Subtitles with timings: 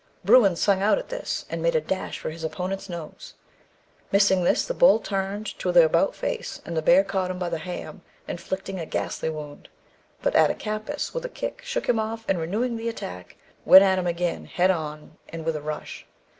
[0.25, 3.35] Bruin 'sung out' at this, 'and made a dash for his opponent's nose.'
[4.11, 7.49] "Missing this, the bull turned to the 'about face,' and the bear caught him by
[7.49, 9.69] the ham, inflicting a ghastly wound.
[10.23, 14.07] But Attakapas with a kick shook him off, and renewing the attack, went at him
[14.07, 16.07] again, head on and with a rush.